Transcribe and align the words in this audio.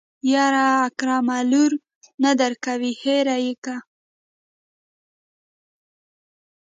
يره 0.33 0.65
اکرم 0.87 1.27
لور 1.51 1.71
نه 2.21 2.29
درکوي 2.39 2.91
هېره 3.01 3.37
يې 3.45 3.53
که. 3.63 3.75